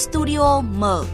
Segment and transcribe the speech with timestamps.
[0.00, 1.04] Studio mở.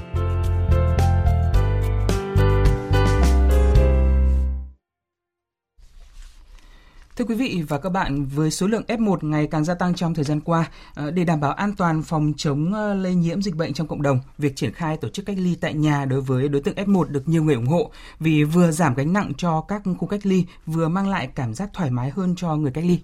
[7.17, 10.15] Thưa quý vị và các bạn, với số lượng F1 ngày càng gia tăng trong
[10.15, 13.55] thời gian qua, ờ, để đảm bảo an toàn phòng chống ờ, lây nhiễm dịch
[13.55, 16.49] bệnh trong cộng đồng, việc triển khai tổ chức cách ly tại nhà đối với
[16.49, 17.91] đối tượng F1 được nhiều người ủng hộ
[18.21, 21.71] vì vừa giảm gánh nặng cho các khu cách ly, vừa mang lại cảm giác
[21.73, 23.01] thoải mái hơn cho người cách ly.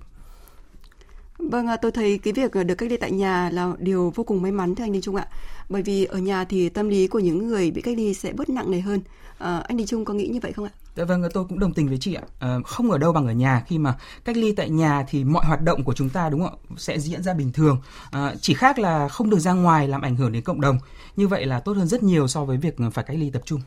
[1.51, 4.53] Vâng, tôi thấy cái việc được cách ly tại nhà là điều vô cùng may
[4.53, 5.27] mắn thưa anh Đình Trung ạ.
[5.69, 8.49] Bởi vì ở nhà thì tâm lý của những người bị cách ly sẽ bớt
[8.49, 9.01] nặng nề hơn.
[9.39, 10.71] À, anh Đình Trung có nghĩ như vậy không ạ?
[10.97, 12.23] Dạ vâng, tôi cũng đồng tình với chị ạ.
[12.39, 13.95] À, không ở đâu bằng ở nhà khi mà
[14.25, 16.99] cách ly tại nhà thì mọi hoạt động của chúng ta đúng không ạ sẽ
[16.99, 17.79] diễn ra bình thường.
[18.11, 20.79] À, chỉ khác là không được ra ngoài làm ảnh hưởng đến cộng đồng.
[21.17, 23.61] Như vậy là tốt hơn rất nhiều so với việc phải cách ly tập trung.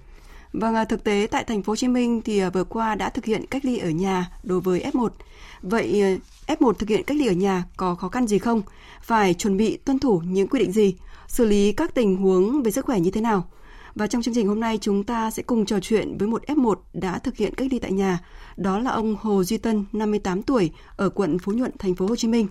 [0.53, 3.45] Vâng, thực tế tại thành phố Hồ Chí Minh thì vừa qua đã thực hiện
[3.49, 5.09] cách ly ở nhà đối với F1.
[5.61, 8.61] Vậy F1 thực hiện cách ly ở nhà có khó khăn gì không?
[9.01, 10.95] Phải chuẩn bị tuân thủ những quy định gì?
[11.27, 13.49] Xử lý các tình huống về sức khỏe như thế nào?
[13.95, 16.75] Và trong chương trình hôm nay chúng ta sẽ cùng trò chuyện với một F1
[16.93, 18.19] đã thực hiện cách ly tại nhà,
[18.57, 22.15] đó là ông Hồ Duy Tân, 58 tuổi, ở quận Phú Nhuận, thành phố Hồ
[22.15, 22.47] Chí Minh.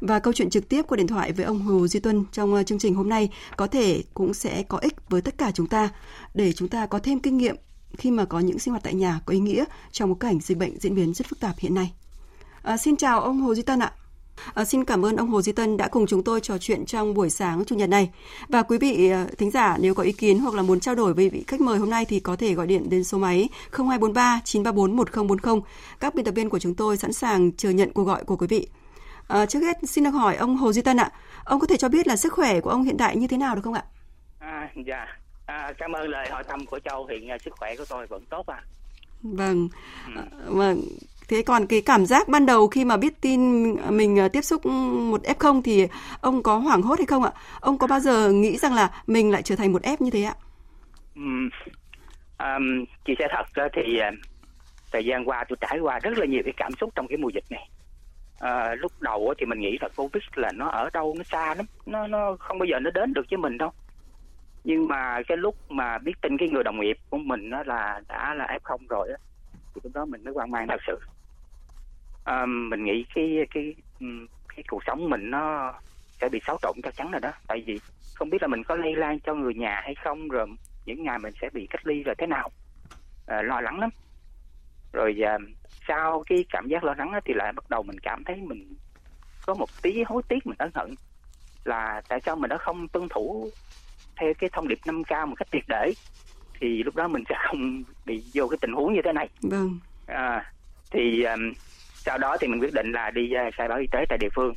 [0.00, 2.62] Và câu chuyện trực tiếp qua điện thoại với ông Hồ Duy Tuân trong ờ,
[2.62, 5.88] chương trình hôm nay có thể cũng sẽ có ích với tất cả chúng ta
[6.34, 7.56] để chúng ta có thêm kinh nghiệm
[7.98, 10.58] khi mà có những sinh hoạt tại nhà có ý nghĩa trong một cảnh dịch
[10.58, 11.92] bệnh diễn biến rất phức tạp hiện nay.
[12.66, 13.92] À, xin chào ông Hồ Duy Tân ạ.
[14.54, 17.14] À, xin cảm ơn ông Hồ Duy Tân đã cùng chúng tôi trò chuyện trong
[17.14, 18.10] buổi sáng chủ nhật này.
[18.48, 21.14] Và quý vị à, thính giả nếu có ý kiến hoặc là muốn trao đổi
[21.14, 24.40] với vị khách mời hôm nay thì có thể gọi điện đến số máy 0243
[24.44, 25.60] 934 1040.
[26.00, 28.46] Các biên tập viên của chúng tôi sẵn sàng chờ nhận cuộc gọi của quý
[28.46, 28.68] vị.
[29.28, 31.10] À, trước hết xin được hỏi ông Hồ Duy Tân ạ,
[31.44, 33.54] ông có thể cho biết là sức khỏe của ông hiện tại như thế nào
[33.54, 33.84] được không ạ?
[34.38, 35.06] À, dạ,
[35.46, 37.06] à, cảm ơn lời hỏi thăm của Châu.
[37.06, 38.62] Hiện sức khỏe của tôi vẫn tốt à.
[39.22, 39.68] Vâng,
[40.06, 40.12] ừ.
[40.16, 40.80] à, vâng.
[41.28, 43.40] Thế còn cái cảm giác ban đầu khi mà biết tin
[43.96, 45.88] mình ờ, tiếp xúc một F0 thì
[46.20, 47.30] ông có hoảng hốt hay không ạ?
[47.60, 50.22] Ông có bao giờ nghĩ rằng là mình lại trở thành một F như thế
[50.22, 50.34] ạ?
[51.14, 51.48] Um,
[52.38, 54.10] um, chia thật thì ờ,
[54.92, 57.28] thời gian qua tôi trải qua rất là nhiều cái cảm xúc trong cái mùa
[57.28, 57.68] dịch này.
[58.40, 61.66] À, lúc đầu thì mình nghĩ là Covid là nó ở đâu nó xa lắm,
[61.86, 63.72] nó nó không bao giờ nó đến được với mình đâu.
[64.64, 68.00] Nhưng mà cái lúc mà biết tin cái người đồng nghiệp của mình nó là
[68.08, 69.16] đã là F0 rồi đó,
[69.74, 70.98] thì lúc đó mình mới hoang mang thật sự
[72.26, 73.74] à, mình nghĩ cái cái
[74.56, 75.72] cái cuộc sống mình nó
[76.20, 77.80] sẽ bị xáo trộn chắc chắn rồi đó tại vì
[78.14, 80.46] không biết là mình có lây lan cho người nhà hay không rồi
[80.86, 82.50] những ngày mình sẽ bị cách ly rồi thế nào
[83.26, 83.90] à, lo lắng lắm
[84.92, 85.38] rồi à,
[85.88, 88.74] sau cái cảm giác lo lắng thì lại bắt đầu mình cảm thấy mình
[89.46, 90.94] có một tí hối tiếc mình ân hận
[91.64, 93.50] là tại sao mình đã không tuân thủ
[94.16, 95.92] theo cái thông điệp 5K một cách triệt để
[96.60, 99.28] thì lúc đó mình sẽ không bị vô cái tình huống như thế này.
[99.42, 99.78] Vâng.
[100.06, 100.52] À,
[100.90, 101.52] thì um,
[102.06, 104.28] sau đó thì mình quyết định là đi à, khai báo y tế tại địa
[104.34, 104.54] phương.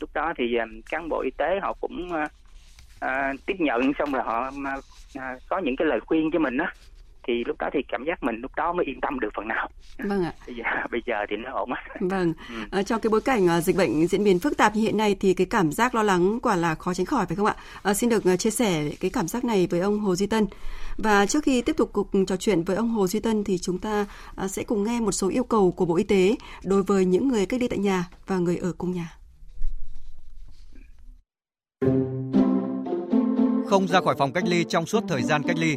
[0.00, 4.22] Lúc đó thì à, cán bộ y tế họ cũng uh, tiếp nhận xong rồi
[4.22, 6.66] họ uh, có những cái lời khuyên cho mình đó
[7.26, 9.68] thì lúc đó thì cảm giác mình lúc đó mới yên tâm được phần nào.
[9.98, 10.32] Vâng ạ.
[10.46, 11.70] Bây giờ bây giờ thì nó ổn.
[12.00, 12.32] Vâng.
[12.48, 12.54] Ừ.
[12.70, 15.16] À, trong cái bối cảnh uh, dịch bệnh diễn biến phức tạp như hiện nay
[15.20, 17.56] thì cái cảm giác lo lắng quả là khó tránh khỏi phải không ạ?
[17.82, 20.46] À, xin được uh, chia sẻ cái cảm giác này với ông Hồ Duy Tân.
[20.98, 23.78] Và trước khi tiếp tục cuộc trò chuyện với ông Hồ Duy Tân thì chúng
[23.78, 24.06] ta
[24.44, 27.28] uh, sẽ cùng nghe một số yêu cầu của Bộ Y tế đối với những
[27.28, 29.16] người cách ly tại nhà và người ở cùng nhà.
[33.66, 35.76] Không ra khỏi phòng cách ly trong suốt thời gian cách ly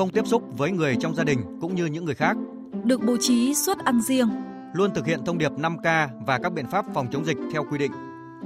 [0.00, 2.36] không tiếp xúc với người trong gia đình cũng như những người khác.
[2.84, 4.28] Được bố trí suất ăn riêng.
[4.72, 7.78] Luôn thực hiện thông điệp 5K và các biện pháp phòng chống dịch theo quy
[7.78, 7.92] định.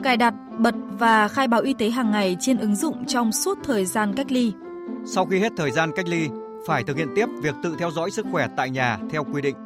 [0.03, 3.59] Cài đặt, bật và khai báo y tế hàng ngày trên ứng dụng trong suốt
[3.65, 4.53] thời gian cách ly.
[5.07, 6.29] Sau khi hết thời gian cách ly,
[6.67, 9.57] phải thực hiện tiếp việc tự theo dõi sức khỏe tại nhà theo quy định.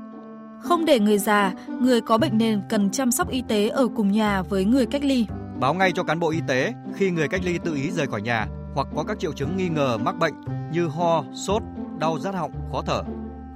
[0.60, 4.12] Không để người già, người có bệnh nền cần chăm sóc y tế ở cùng
[4.12, 5.26] nhà với người cách ly.
[5.60, 8.22] Báo ngay cho cán bộ y tế khi người cách ly tự ý rời khỏi
[8.22, 10.34] nhà hoặc có các triệu chứng nghi ngờ mắc bệnh
[10.72, 11.62] như ho, sốt,
[11.98, 13.03] đau rát họng, khó thở.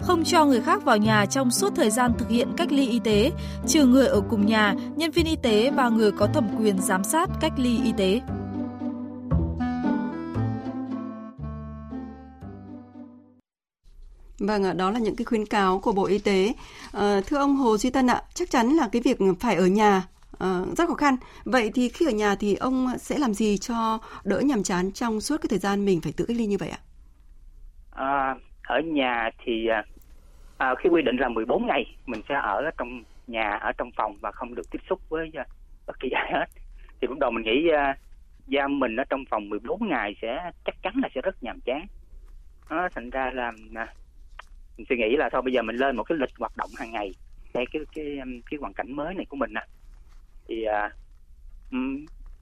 [0.00, 2.98] Không cho người khác vào nhà trong suốt thời gian thực hiện cách ly y
[2.98, 3.32] tế,
[3.66, 7.04] trừ người ở cùng nhà, nhân viên y tế và người có thẩm quyền giám
[7.04, 8.20] sát cách ly y tế.
[14.38, 16.54] Vâng ạ, đó là những cái khuyến cáo của Bộ Y tế.
[16.92, 20.08] À, thưa ông Hồ Duy Tân ạ, chắc chắn là cái việc phải ở nhà
[20.32, 21.16] uh, rất khó khăn.
[21.44, 25.20] Vậy thì khi ở nhà thì ông sẽ làm gì cho đỡ nhàm chán trong
[25.20, 26.78] suốt cái thời gian mình phải tự cách ly như vậy ạ?
[27.94, 29.84] À, ở nhà thì à,
[30.58, 34.16] à khi quy định là 14 ngày mình sẽ ở trong nhà ở trong phòng
[34.20, 35.46] và không được tiếp xúc với uh,
[35.86, 36.46] bất kỳ ai hết.
[37.00, 37.96] Thì lúc đầu mình nghĩ à, uh,
[38.46, 41.86] giam mình ở trong phòng 14 ngày sẽ chắc chắn là sẽ rất nhàm chán.
[42.70, 43.86] Đó, thành ra là à,
[44.76, 46.92] mình suy nghĩ là thôi bây giờ mình lên một cái lịch hoạt động hàng
[46.92, 47.12] ngày
[47.54, 49.64] theo cái cái um, cái, hoàn cảnh mới này của mình nè
[50.48, 50.90] thì à,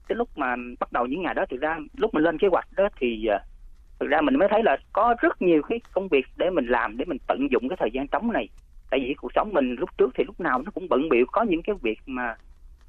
[0.07, 2.67] cái lúc mà bắt đầu những ngày đó thực ra lúc mình lên kế hoạch
[2.75, 3.39] đó thì à,
[4.01, 6.97] thực ra mình mới thấy là có rất nhiều cái công việc để mình làm
[6.97, 8.49] để mình tận dụng cái thời gian trống này.
[8.89, 11.43] Tại vì cuộc sống mình lúc trước thì lúc nào nó cũng bận biệu có
[11.43, 12.35] những cái việc mà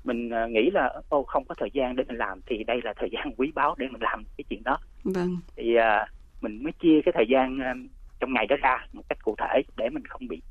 [0.04, 2.92] mình uh, nghĩ là ô không có thời gian để mình làm thì đây là
[2.96, 4.78] thời gian quý báu để mình làm cái chuyện đó.
[5.04, 5.36] Vâng.
[5.56, 6.08] Thì uh,
[6.42, 9.62] mình mới chia cái thời gian uh, trong ngày đó ra một cách cụ thể
[9.76, 10.42] để mình không bị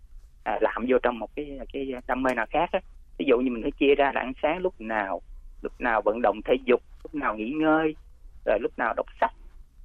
[0.55, 2.79] uh, làm vô trong một cái cái đam mê nào khác á.
[3.17, 5.21] Ví dụ như mình phải chia ra là ăn sáng lúc nào
[5.61, 7.95] lúc nào vận động thể dục lúc nào nghỉ ngơi
[8.45, 9.31] rồi lúc nào đọc sách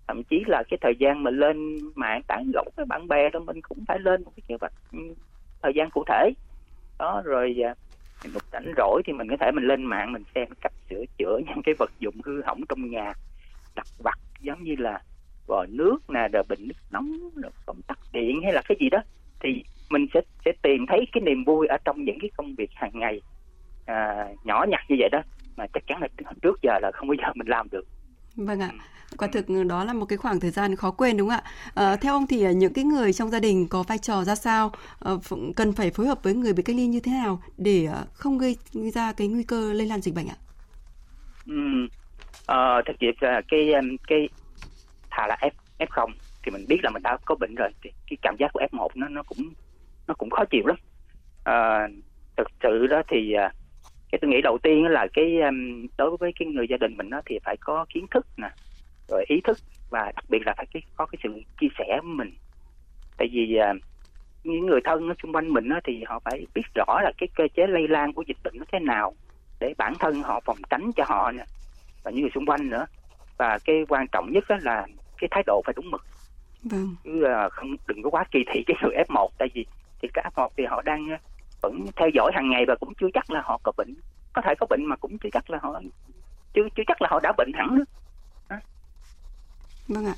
[0.09, 3.41] thậm chí là cái thời gian mình lên mạng tán gẫu với bạn bè đó
[3.41, 4.99] mình cũng phải lên một cái kế hoạch ừ,
[5.63, 6.31] thời gian cụ thể.
[6.99, 7.75] Đó rồi à,
[8.25, 11.05] mình lúc rảnh rỗi thì mình có thể mình lên mạng mình xem cách sửa
[11.19, 13.13] chữa những cái vật dụng hư hỏng trong nhà.
[13.75, 15.03] Đặt vặt giống như là
[15.47, 18.91] vòi nước nè rồi bình nước nóng rồi công tắc điện hay là cái gì
[18.91, 18.99] đó.
[19.41, 22.71] Thì mình sẽ sẽ tìm thấy cái niềm vui ở trong những cái công việc
[22.75, 23.21] hàng ngày
[23.87, 25.23] à, nhỏ nhặt như vậy đó.
[25.57, 26.09] Mà chắc chắn là
[26.43, 27.87] trước giờ là không bao giờ mình làm được
[28.37, 28.71] vâng ạ.
[29.19, 31.51] Quả thực đó là một cái khoảng thời gian khó quên đúng không ạ?
[31.75, 34.73] À, theo ông thì những cái người trong gia đình có vai trò ra sao?
[35.01, 35.13] À,
[35.57, 38.57] cần phải phối hợp với người bị cách ly như thế nào để không gây
[38.95, 40.37] ra cái nguy cơ lây lan dịch bệnh ạ?
[41.47, 41.53] Ừ,
[42.47, 43.07] à, thật sự
[43.49, 43.73] cái
[44.09, 44.29] cái
[45.11, 46.13] thà là f f không
[46.43, 48.77] thì mình biết là mình đã có bệnh rồi thì cái cảm giác của f
[48.77, 49.39] 1 nó nó cũng
[50.07, 50.77] nó cũng khó chịu lắm.
[51.45, 51.89] À,
[52.37, 53.35] thực sự đó thì
[54.13, 55.39] cái tôi nghĩ đầu tiên là cái
[55.99, 58.49] đối với cái người gia đình mình đó thì phải có kiến thức nè
[59.09, 59.59] rồi ý thức
[59.91, 62.35] và đặc biệt là phải cái, có cái sự chia sẻ với mình.
[63.19, 63.77] Tại vì uh,
[64.45, 67.29] những người thân ở xung quanh mình đó, thì họ phải biết rõ là cái
[67.37, 69.15] cơ chế lây lan của dịch bệnh nó thế nào
[69.61, 71.45] để bản thân họ phòng tránh cho họ nè
[72.05, 72.87] và những người xung quanh nữa.
[73.39, 74.87] Và cái quan trọng nhất đó là
[75.19, 76.03] cái thái độ phải đúng mực.
[76.63, 76.97] Vâng.
[77.05, 79.67] chứ uh, không đừng có quá kỳ thị cái người F1 tại vì
[80.03, 81.09] thì cái F1 thì họ đang
[81.63, 83.95] vẫn theo dõi hàng ngày và cũng chưa chắc là họ có bệnh
[84.33, 85.81] có thể có bệnh mà cũng chưa chắc là họ
[86.55, 87.85] chưa chưa chắc là họ đã bệnh hẳn nữa
[89.89, 90.15] Vâng ạ.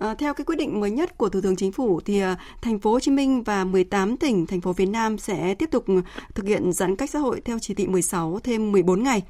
[0.00, 2.78] À, theo cái quyết định mới nhất của Thủ tướng Chính phủ thì à, thành
[2.78, 5.94] phố Hồ Chí Minh và 18 tỉnh thành phố phía Nam sẽ tiếp tục ờ,
[6.34, 9.22] thực hiện giãn cách xã hội theo chỉ thị 16 thêm 14 ngày.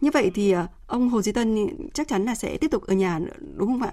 [0.00, 2.94] Như vậy thì à, ông Hồ Duy Tân chắc chắn là sẽ tiếp tục ở
[2.94, 3.20] nhà
[3.56, 3.90] đúng không ạ?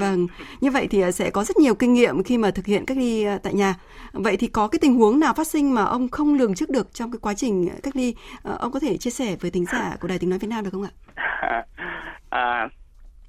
[0.00, 0.26] Vâng.
[0.60, 3.26] Như vậy thì sẽ có rất nhiều kinh nghiệm khi mà thực hiện cách ly
[3.42, 3.74] tại nhà.
[4.12, 6.94] Vậy thì có cái tình huống nào phát sinh mà ông không lường trước được
[6.94, 8.14] trong cái quá trình cách ly?
[8.42, 10.70] Ông có thể chia sẻ với tính giả của Đài Tiếng nói Việt Nam được
[10.70, 10.90] không ạ?
[12.30, 12.68] À,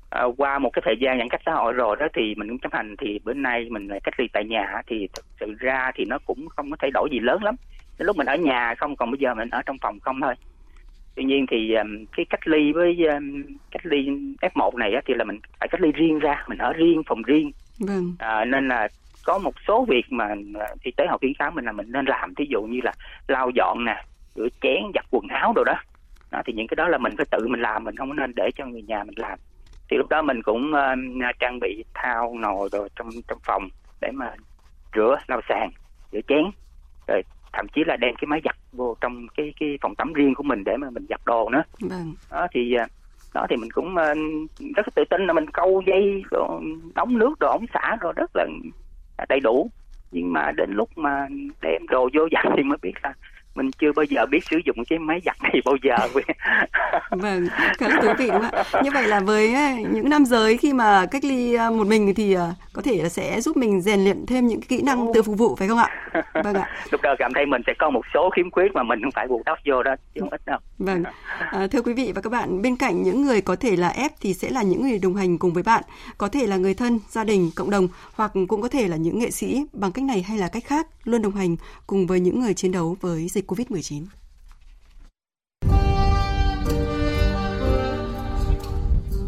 [0.09, 2.59] à, qua một cái thời gian giãn cách xã hội rồi đó thì mình cũng
[2.59, 5.91] chấp hành thì bữa nay mình lại cách ly tại nhà thì thực sự ra
[5.95, 7.55] thì nó cũng không có thay đổi gì lớn lắm.
[7.99, 10.33] Đến lúc mình ở nhà không còn bây giờ mình ở trong phòng không thôi.
[11.15, 14.09] Tuy nhiên thì um, cái cách ly với um, cách ly
[14.41, 17.21] F1 này á, thì là mình phải cách ly riêng ra mình ở riêng phòng
[17.21, 17.51] riêng.
[17.79, 18.15] Vâng.
[18.19, 18.87] à, nên là
[19.25, 20.35] có một số việc mà
[20.83, 22.35] y tế họ khuyến cáo mình là mình nên làm.
[22.35, 22.93] Thí dụ như là
[23.27, 24.03] lau dọn nè
[24.35, 25.75] rửa chén giặt quần áo đồ đó.
[26.31, 28.49] Đó thì những cái đó là mình phải tự mình làm mình không nên để
[28.55, 29.39] cho người nhà mình làm
[29.89, 33.69] thì lúc đó mình cũng uh, trang bị thao nồi rồi trong trong phòng
[34.01, 34.33] để mà
[34.95, 35.69] rửa lau sàn
[36.11, 36.43] rửa chén.
[37.07, 37.21] Rồi
[37.53, 40.43] thậm chí là đem cái máy giặt vô trong cái cái phòng tắm riêng của
[40.43, 41.63] mình để mà mình giặt đồ nữa.
[41.81, 42.13] Vâng.
[42.31, 42.91] đó thì uh,
[43.33, 44.17] đó thì mình cũng uh,
[44.75, 46.61] rất tự tin là mình câu dây rồi
[46.95, 48.45] đóng nước rồi ống xả rồi rất là
[49.29, 49.69] đầy đủ.
[50.11, 51.27] Nhưng mà đến lúc mà
[51.61, 53.13] đem đồ vô giặt thì mới biết là
[53.57, 55.95] mình chưa bao giờ biết sử dụng cái máy giặt này bao giờ.
[57.09, 58.81] Vâng khá là thú vị đúng không ạ?
[58.83, 62.13] Như vậy là với à, những nam giới khi mà cách ly à, một mình
[62.15, 65.23] thì à, có thể là sẽ giúp mình rèn luyện thêm những kỹ năng từ
[65.23, 65.89] phục vụ phải không ạ?
[66.43, 66.69] Vâng ạ.
[66.91, 69.27] Lúc đó cảm thấy mình sẽ có một số khiếm khuyết mà mình không phải
[69.27, 70.59] bù đắp vô đó chứ không ít đâu.
[70.77, 71.03] Vâng.
[71.51, 74.11] À, thưa quý vị và các bạn bên cạnh những người có thể là ép
[74.21, 75.83] thì sẽ là những người đồng hành cùng với bạn
[76.17, 79.19] có thể là người thân gia đình cộng đồng hoặc cũng có thể là những
[79.19, 81.55] nghệ sĩ bằng cách này hay là cách khác luôn đồng hành
[81.87, 84.05] cùng với những người chiến đấu với dịch COVID-19.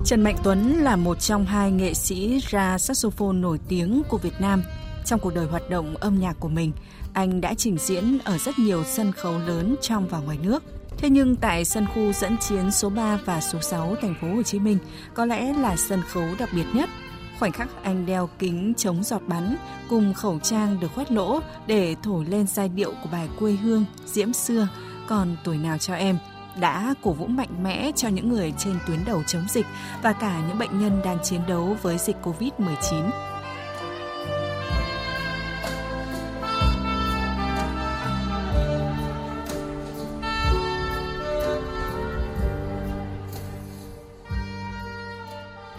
[0.05, 4.33] Trần Mạnh Tuấn là một trong hai nghệ sĩ ra saxophone nổi tiếng của Việt
[4.39, 4.63] Nam.
[5.05, 6.71] Trong cuộc đời hoạt động âm nhạc của mình,
[7.13, 10.63] anh đã trình diễn ở rất nhiều sân khấu lớn trong và ngoài nước.
[10.97, 14.43] Thế nhưng tại sân khu dẫn chiến số 3 và số 6 thành phố Hồ
[14.43, 14.77] Chí Minh
[15.13, 16.89] có lẽ là sân khấu đặc biệt nhất
[17.39, 19.55] Khoảnh khắc anh đeo kính chống giọt bắn
[19.89, 23.85] cùng khẩu trang được khoét lỗ để thổi lên giai điệu của bài quê hương,
[24.05, 24.67] diễm xưa
[25.07, 26.17] còn tuổi nào cho em
[26.59, 29.65] đã cổ vũ mạnh mẽ cho những người trên tuyến đầu chống dịch
[30.03, 33.09] và cả những bệnh nhân đang chiến đấu với dịch Covid-19.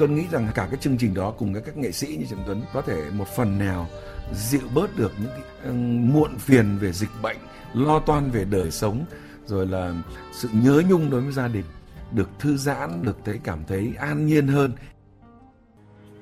[0.01, 2.39] Tuấn nghĩ rằng cả cái chương trình đó cùng với các nghệ sĩ như Trần
[2.47, 3.89] Tuấn có thể một phần nào
[4.35, 5.73] dịu bớt được những cái ờ,
[6.13, 7.37] muộn phiền về dịch bệnh,
[7.75, 9.05] lo toan về đời sống,
[9.47, 9.95] rồi là
[10.33, 11.65] sự nhớ nhung đối với gia đình
[12.13, 14.73] được thư giãn, được thấy cảm thấy an nhiên hơn.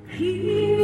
[0.09, 0.78] Khi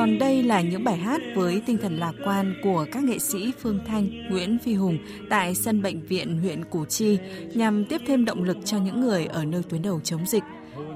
[0.00, 3.52] Còn đây là những bài hát với tinh thần lạc quan của các nghệ sĩ
[3.58, 4.98] Phương Thanh, Nguyễn Phi Hùng
[5.30, 7.18] tại sân bệnh viện huyện Củ Chi
[7.54, 10.42] nhằm tiếp thêm động lực cho những người ở nơi tuyến đầu chống dịch.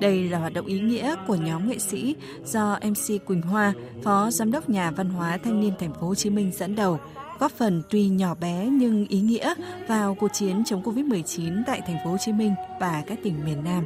[0.01, 4.31] Đây là hoạt động ý nghĩa của nhóm nghệ sĩ do MC Quỳnh Hoa, Phó
[4.31, 6.99] Giám đốc Nhà Văn hóa Thanh niên Thành phố Hồ Chí Minh dẫn đầu,
[7.39, 9.55] góp phần tuy nhỏ bé nhưng ý nghĩa
[9.89, 13.65] vào cuộc chiến chống Covid-19 tại Thành phố Hồ Chí Minh và các tỉnh miền
[13.65, 13.85] Nam.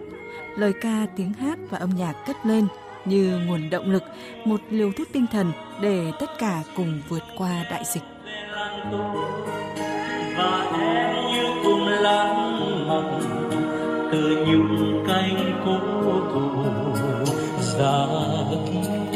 [0.56, 2.66] Lời ca, tiếng hát và âm nhạc cất lên
[3.08, 4.02] như nguồn động lực,
[4.44, 8.02] một liều thuốc tinh thần để tất cả cùng vượt qua đại dịch.
[10.36, 13.20] Và em như cùng lãng mạn
[14.12, 15.78] từ những cánh cố
[16.32, 16.64] thủ
[17.78, 18.06] ra
[18.66, 19.07] kia.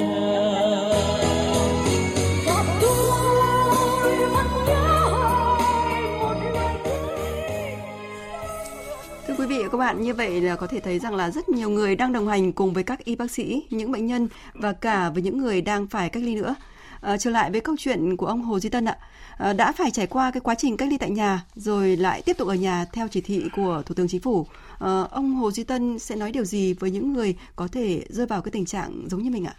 [9.73, 12.29] Các bạn, như vậy là có thể thấy rằng là rất nhiều người đang đồng
[12.29, 15.61] hành cùng với các y bác sĩ, những bệnh nhân và cả với những người
[15.61, 16.55] đang phải cách ly nữa.
[17.01, 18.97] À, trở lại với câu chuyện của ông Hồ Duy Tân ạ.
[19.39, 22.37] À, đã phải trải qua cái quá trình cách ly tại nhà rồi lại tiếp
[22.39, 24.47] tục ở nhà theo chỉ thị của Thủ tướng Chính phủ.
[24.79, 28.27] À, ông Hồ Duy Tân sẽ nói điều gì với những người có thể rơi
[28.27, 29.55] vào cái tình trạng giống như mình ạ?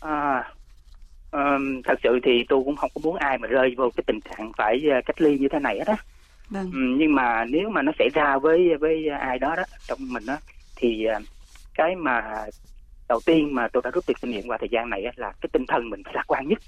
[0.00, 0.52] À,
[1.32, 4.20] um, thật sự thì tôi cũng không có muốn ai mà rơi vào cái tình
[4.20, 5.96] trạng phải cách ly như thế này hết á.
[6.50, 6.70] Vâng.
[6.72, 10.26] Ừ, nhưng mà nếu mà nó xảy ra với với ai đó đó trong mình
[10.26, 10.36] đó
[10.76, 11.20] thì à,
[11.74, 12.44] cái mà
[13.08, 15.48] đầu tiên mà tôi đã rút được kinh nghiệm qua thời gian này là cái
[15.52, 16.58] tinh thần mình phải lạc quan nhất.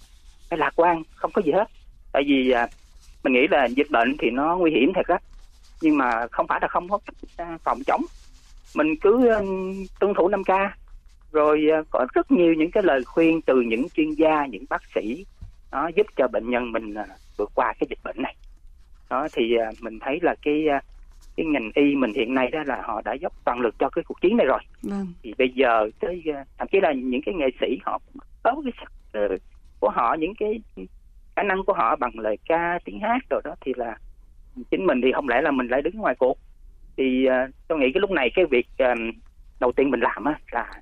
[0.50, 1.64] Phải lạc quan không có gì hết.
[2.12, 2.66] Tại vì à,
[3.24, 5.18] mình nghĩ là dịch bệnh thì nó nguy hiểm thật á.
[5.80, 6.98] Nhưng mà không phải là không có
[7.36, 8.02] à, phòng chống.
[8.74, 9.30] Mình cứ
[10.00, 10.50] tuân thủ 5 k
[11.32, 15.24] rồi có rất nhiều những cái lời khuyên từ những chuyên gia những bác sĩ
[15.72, 16.94] nó giúp cho bệnh nhân mình
[17.36, 18.34] vượt qua cái dịch bệnh này
[19.10, 20.80] đó thì à, mình thấy là cái à,
[21.36, 24.04] cái ngành y mình hiện nay đó là họ đã dốc toàn lực cho cái
[24.04, 24.60] cuộc chiến này rồi.
[24.82, 25.06] Vâng.
[25.22, 28.00] thì bây giờ tới à, thậm chí là những cái nghệ sĩ họ
[28.42, 28.92] có cái sắc
[29.80, 30.60] của họ những cái
[31.36, 33.98] khả năng của họ bằng lời ca tiếng hát rồi đó thì là
[34.70, 36.38] chính mình thì không lẽ là mình lại đứng ngoài cuộc.
[36.96, 38.66] Thì uh, tôi nghĩ cái lúc này cái việc
[39.60, 40.72] đầu tiên mình làm á là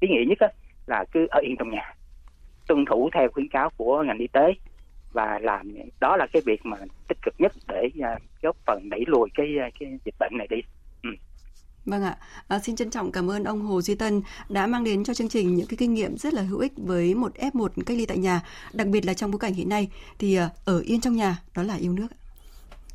[0.00, 0.48] ý nghĩa nhất á
[0.86, 1.94] là cứ ở yên trong nhà
[2.66, 4.54] tuân thủ theo khuyến cáo của ngành y tế
[5.16, 6.76] và làm đó là cái việc mà
[7.08, 10.46] tích cực nhất để uh, góp phần đẩy lùi cái à, cái dịch bệnh này
[10.50, 10.56] đi.
[11.02, 11.10] Ừ.
[11.84, 12.16] Vâng ạ,
[12.48, 15.28] à, xin trân trọng cảm ơn ông Hồ Duy Tân đã mang đến cho chương
[15.28, 18.18] trình những cái kinh nghiệm rất là hữu ích với một F1 cách ly tại
[18.18, 18.42] nhà,
[18.72, 21.62] đặc biệt là trong bối cảnh hiện nay thì à, ở yên trong nhà đó
[21.62, 22.08] là yêu nước.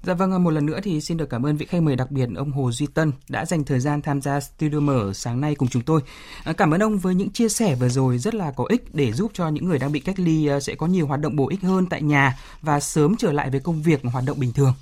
[0.03, 2.12] Dạ vâng, à, một lần nữa thì xin được cảm ơn vị khách mời đặc
[2.12, 5.55] biệt ông Hồ Duy Tân đã dành thời gian tham gia studio mở sáng nay
[5.55, 6.01] cùng chúng tôi.
[6.43, 9.13] À, cảm ơn ông với những chia sẻ vừa rồi rất là có ích để
[9.13, 11.50] giúp cho những người đang bị cách ly à, sẽ có nhiều hoạt động bổ
[11.50, 14.74] ích hơn tại nhà và sớm trở lại với công việc hoạt động bình thường.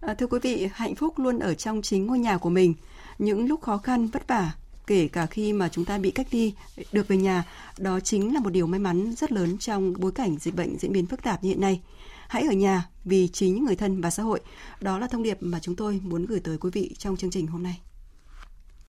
[0.00, 2.74] À, thưa quý vị, hạnh phúc luôn ở trong chính ngôi nhà của mình.
[3.18, 4.52] Những lúc khó khăn, vất vả,
[4.86, 6.52] kể cả khi mà chúng ta bị cách ly
[6.92, 7.44] được về nhà,
[7.78, 10.92] đó chính là một điều may mắn rất lớn trong bối cảnh dịch bệnh diễn
[10.92, 11.80] biến phức tạp như hiện nay
[12.28, 14.40] hãy ở nhà vì chính người thân và xã hội.
[14.80, 17.46] Đó là thông điệp mà chúng tôi muốn gửi tới quý vị trong chương trình
[17.46, 17.80] hôm nay.